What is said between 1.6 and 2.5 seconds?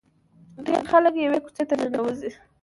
ته ننوځي.